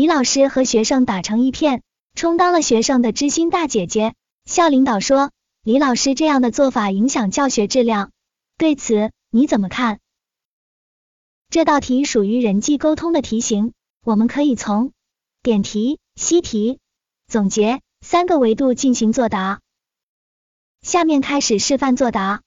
[0.00, 1.82] 李老师和学生打成一片，
[2.14, 4.14] 充当了学生的知心大姐姐。
[4.46, 5.30] 校领导说，
[5.62, 8.10] 李老师这样的做法影响教学质量，
[8.56, 10.00] 对此你怎么看？
[11.50, 14.92] 这道题属于人际沟通的题型，我们可以从
[15.42, 16.78] 点题、析题、
[17.26, 19.60] 总结三个维度进行作答。
[20.80, 22.40] 下面开始示范作答。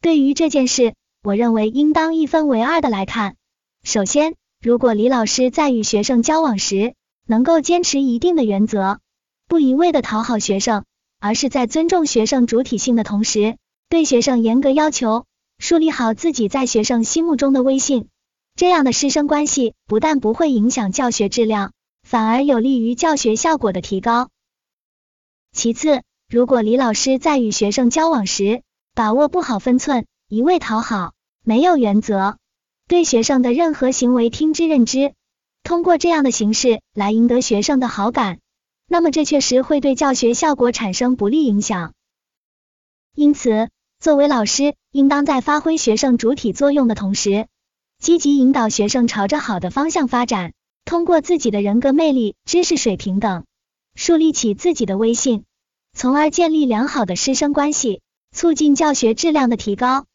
[0.00, 3.36] 对于这件事，我认为应当一分为二的来看。
[3.84, 6.94] 首先，如果李老师在与学生交往时，
[7.26, 8.98] 能够坚持一定的原则，
[9.48, 10.84] 不一味的讨好学生，
[11.18, 13.56] 而是在尊重学生主体性的同时，
[13.88, 15.24] 对学生严格要求。
[15.58, 18.08] 树立好自己在学生心目中的威信，
[18.54, 21.72] 这样的师生关系不但不会影响教学质量，
[22.02, 24.28] 反而有利于教学效果的提高。
[25.52, 28.62] 其次，如果李老师在与学生交往时
[28.94, 31.12] 把握不好分寸，一味讨好，
[31.44, 32.36] 没有原则，
[32.90, 35.14] 对学生的任何行为听之任之，
[35.62, 38.40] 通过这样的形式来赢得学生的好感，
[38.88, 41.92] 那么这确实会对教学效果产生不利影响。
[43.14, 43.68] 因此，
[44.00, 47.46] 作为老师，应当在发挥学生主体作用的同时，
[48.00, 50.52] 积极引导学生朝着好的方向发展，
[50.84, 53.44] 通过自己的人格魅力、知识水平等，
[53.94, 55.44] 树立起自己的威信，
[55.92, 58.00] 从而建立良好的师生关系，
[58.32, 60.06] 促进教学质量的提高。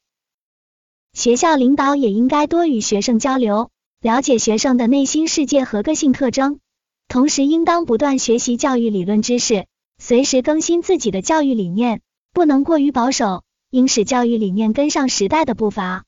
[1.16, 3.71] 学校领导也应该多与学生交流，
[4.02, 6.59] 了解学生的内心世界和个性特征，
[7.07, 9.66] 同时应当不断学习教育理论知识，
[9.97, 12.02] 随时更新自己的教育理念，
[12.33, 13.44] 不能过于保守。
[13.72, 16.05] 应使教育理念跟上时代的步伐。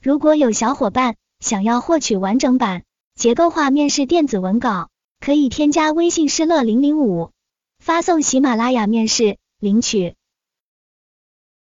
[0.00, 2.84] 如果有小伙伴想要获取完整版
[3.16, 7.30] 结构化面试电子文稿，可以添加微信“失乐零零五”，
[7.78, 10.14] 发送喜马拉雅面试领取。